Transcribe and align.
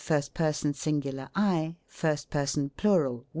FIRST 0.03 0.33
PERSON 0.33 0.73
SINGULAR. 0.73 1.29
FIRST 1.85 2.31
PERSON 2.31 2.71
PLURAL. 2.75 3.23